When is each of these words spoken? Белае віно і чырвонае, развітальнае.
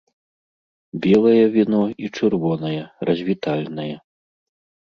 Белае 1.03 1.43
віно 1.55 1.81
і 2.05 2.09
чырвонае, 2.17 2.81
развітальнае. 3.11 3.93